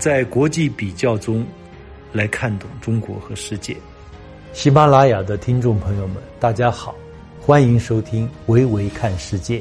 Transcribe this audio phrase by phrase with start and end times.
[0.00, 1.44] 在国际比较中
[2.10, 3.76] 来看懂中国和世界。
[4.54, 6.94] 喜马拉雅的听众朋友们，大家好，
[7.38, 9.58] 欢迎收听《维维看世界》。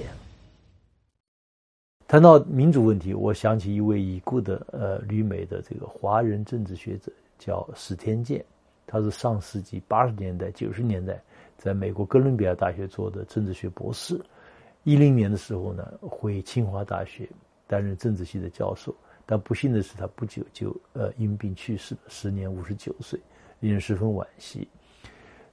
[2.07, 8.43] 谈到民主问题，我想起一位已故的呃旅美的这个华人政治学者，叫史天健。
[8.87, 11.21] 他是上世纪八十年代、九十年代
[11.57, 14.17] 在美国哥伦比亚大学做的政治学博士。
[14.85, 17.29] 一零年的时候呢，回清华大学
[17.67, 18.95] 担任政治系的教授。
[19.31, 23.19] 但不幸的是，他不久就呃因病去世了，时年五十九岁，
[23.59, 24.67] 令人十分惋惜。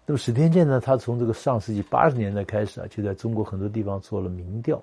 [0.06, 4.82] 那么史天健呢，他从这个上世纪八十年代开始啊，就在中国很多地方做了民调。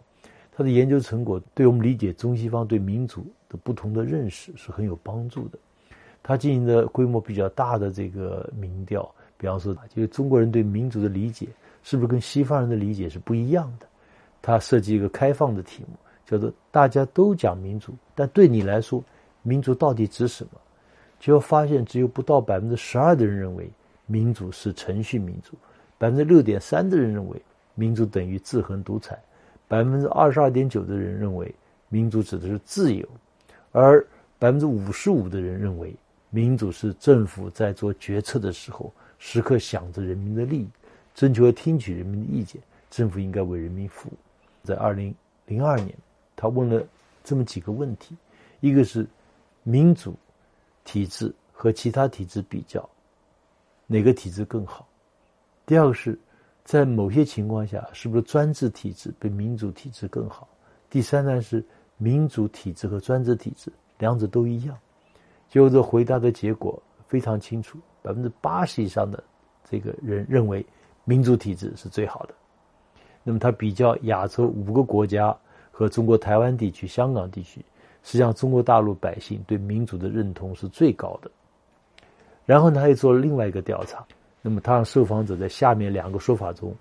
[0.56, 5.58] 他的研究成果对我们理解中西方对民主的不同的认识是很有帮助的。
[6.22, 11.48] 他进行的规模比较大的这个民调，比方说，就是中国人对民主的理解
[11.82, 13.88] 是不是跟西方人的理解是不一样的？
[14.40, 15.98] 他设计一个开放的题目，
[16.34, 19.04] 叫做“大家都讲民主，但对你来说，
[19.42, 20.52] 民主到底指什么？”
[21.20, 23.70] 结果发现，只有不到百分之十二的人认为
[24.08, 25.54] 民主是程序民主，
[25.98, 27.42] 百分之六点三的人认为
[27.76, 29.18] 民主等于制衡独裁，
[29.68, 31.54] 百分之二十二点九的人认为
[31.90, 33.08] 民主指的是自由，
[33.72, 34.06] 而
[34.40, 35.96] 百分之五十五的人认为。
[36.36, 40.68] 民主是政府在做决策的时候，时刻想着人民的利益，
[41.14, 42.60] 征求和听取人民的意见。
[42.90, 44.14] 政府应该为人民服务。
[44.64, 45.14] 在二零
[45.46, 45.94] 零二年，
[46.44, 46.86] 他问了
[47.24, 48.18] 这么几个问题：
[48.60, 49.08] 一个是
[49.64, 50.14] 民主
[50.84, 52.88] 体制和其他体制比较，
[53.88, 54.86] 哪个体制更好？
[55.66, 56.20] 第二个是，
[56.66, 60.46] 在某些情况下，是不是专制体制比民主体制更好？
[60.90, 61.64] 第三呢是
[61.96, 64.78] 民主体制和专制体制两者都一样。
[65.48, 66.78] 结果这回答的结果
[67.08, 69.24] 非常清楚，百分之八十以上的
[69.64, 70.66] 这个人认为
[71.06, 72.34] 民主体制是最好的。
[73.24, 75.34] 那么他比较亚洲五个国家
[75.76, 77.60] 和中国台湾地区、香港地区，
[78.04, 81.32] 实际上中国大陆百姓对民主的认同是最高的。
[82.46, 84.06] 然后呢，他又做了另外一个调查，
[84.42, 86.76] 那么他让受访者在下面两个说法中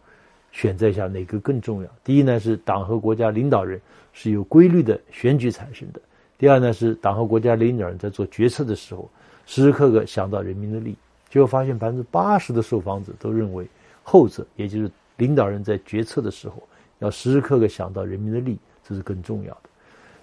[0.50, 1.88] 选择一下哪个更重要。
[2.04, 3.80] 第一呢是党和国家领导人
[4.12, 6.00] 是有规律的选举产生的。
[6.36, 9.08] 第二呢，是党和国家领导人在做决策的时候，
[9.46, 10.96] 时时刻刻想到人民的利益。
[11.30, 13.66] 结果发现，百分之八十的受访者都认为
[14.02, 16.62] 后者，也就是领导人在决策的时候
[16.98, 18.58] 要时时刻刻想到人民的利益，
[18.88, 19.70] 这是更重要的。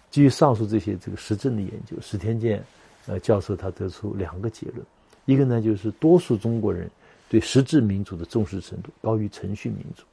[0.09, 2.63] 基于上述这些这个实证的研究，史天健
[3.05, 4.85] 呃教授他得出两个结论：
[5.25, 6.89] 一个呢，就是多数中国人
[7.29, 10.03] 对实质民主的重视程度高于程序民主；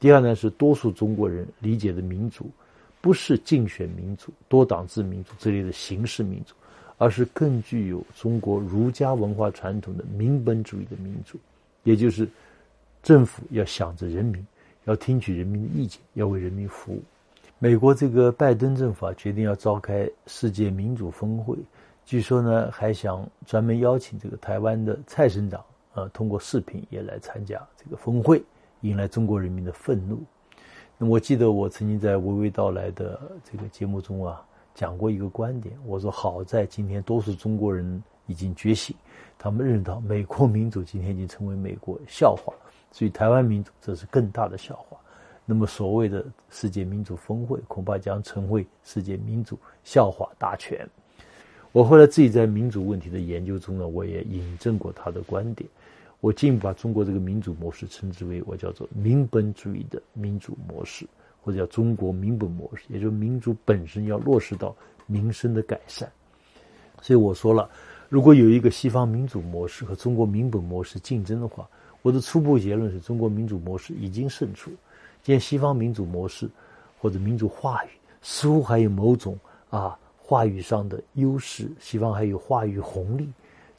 [0.00, 2.50] 第二呢，是多数中国人理解的民主。
[2.98, 6.54] 不是竞选民主、多党制民主这类的形式民主，
[6.98, 11.38] 而是更具有中国儒家文化传统的民本主义的民主，
[11.84, 12.28] 也就是
[13.04, 14.44] 政府要想着人民，
[14.86, 17.02] 要听取人民的意见，要为人民服务。
[17.58, 21.56] 美国这个拜登政府啊，决定要召开世界民主峰会，
[22.04, 25.64] 据说呢，还想专门邀请这个台湾的蔡省长，
[25.94, 28.44] 呃，通过视频也来参加这个峰会，
[28.82, 30.22] 引来中国人民的愤怒。
[30.98, 35.74] 那我记得我曾经在娓娓道来的这个节目中啊，讲过一个观点。
[35.86, 38.94] 我说好在今天多数中国人已经觉醒，
[39.38, 42.52] 他们认识到美国民主今天已经成为美国笑话，
[42.92, 44.98] 所以台湾民主这是更大的笑话。
[45.48, 50.86] 那么所谓的世界民主峰会恐怕将成为世界民主笑话大全。
[51.70, 55.68] 我后来自己在民主问题的研究中呢，我也引证过他的观点。
[56.20, 61.06] 我进一步把中国这个民主模式称之为我叫做民本主义的民主模式，
[61.42, 64.74] 或者叫中国民本模式，也就是民主本身要落实到
[65.06, 66.10] 民生的改善。
[67.02, 67.70] 所以我说了，
[68.08, 71.68] 如果有一个西方民主模式和中国民本模式竞争的话，
[72.02, 74.72] 我的初步结论是中国民主模式已经胜出。
[75.26, 76.48] 见西方民主模式
[76.98, 77.88] 或者民主话语
[78.22, 79.38] 似乎还有某种
[79.70, 83.28] 啊话语上的优势，西方还有话语红利，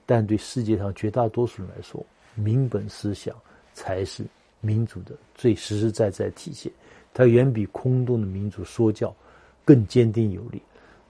[0.05, 2.05] 但对世界上绝大多数人来说，
[2.35, 3.35] 民本思想
[3.73, 4.25] 才是
[4.61, 6.71] 民主的最实实在在体现，
[7.13, 9.13] 它远比空洞的民主说教
[9.63, 10.61] 更坚定有力。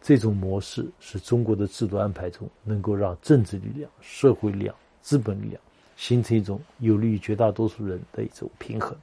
[0.02, 5.62] 这种模式是中国的制度安排中能够让政治力量、社会力量、资本力量
[5.98, 8.96] 形成一种有利于绝大多数人的一种平衡。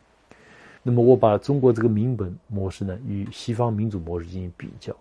[0.85, 4.95] 那么，我把中国这个民本模式呢与西方民主模式进行比较，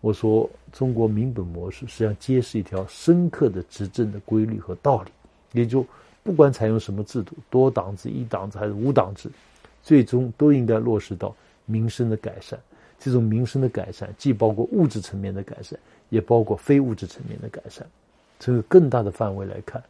[0.00, 5.10] 我说中国民本模式实际上揭示一条深刻的执政的规律和道理，
[5.52, 5.84] 也就。
[6.22, 9.30] 不管采用什么制度，多党制、一党制还是无党制，
[9.80, 11.32] 最终都应该落实到
[11.66, 12.58] 民生的改善。
[12.98, 15.78] 这种民生的改善，既包括物质层面的改善，
[16.08, 17.86] 也包括非物质层面的改善。
[18.40, 19.80] 从更大的范围来看，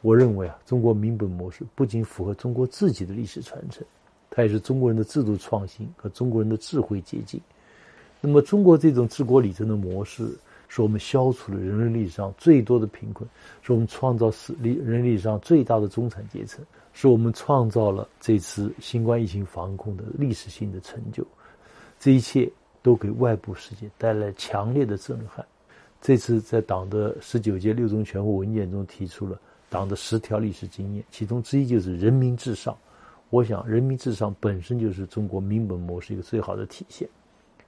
[0.00, 3.84] 我认为啊，中国民本模式不仅符合中国自己的历史传承，
[4.36, 7.40] 它也是中国人的制度创新和中国人的智慧结晶。
[8.20, 10.28] 那么，中国这种治国理政的模式，
[10.68, 13.26] 是我们消除了人类历史上最多的贫困，
[13.62, 16.62] 是我们创造史历人类历史上最大的中产阶层，
[16.92, 21.26] 是我们创造了这次新冠疫情防控的历史性的成就。
[21.98, 22.46] 这一切
[22.82, 25.42] 都给外部世界带来强烈的震撼。
[26.02, 29.40] 这次在党的十九届六中全会文件中提出了
[29.70, 32.76] 党的十条历史经验，其中之一就是人民至上。
[33.30, 37.08] 我想，人民至上本身就是中国民本模式一个最好的体现。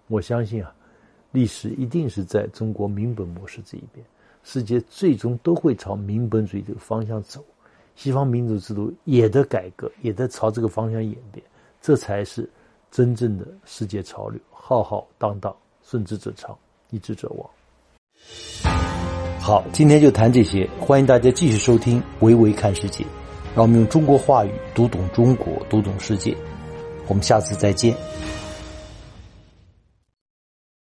[0.07, 0.73] 我相信啊，
[1.33, 4.05] 历史一定是在中国民本模式这一边，
[4.45, 7.45] 世界最终都会朝民本主义这个方向走。
[7.97, 11.45] 西方民主制度也在改革，也在朝这个方向演变，
[11.83, 12.49] 这才是
[12.91, 14.41] 真正的世界潮流。
[14.51, 16.57] 浩浩荡荡，顺之者昌，
[16.89, 17.51] 逆之者亡。
[19.41, 23.03] 好，今天就谈这些，欢迎大家继续收听《维维看世界》。
[23.59, 26.33] 让我们用中国话语读懂中国，读懂世界。
[27.09, 27.93] 我们下次再见。